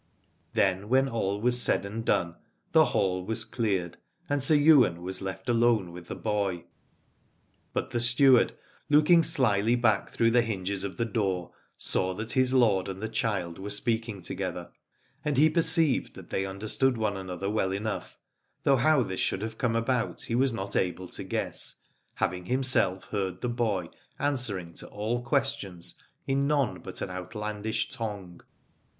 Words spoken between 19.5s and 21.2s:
come about he was not able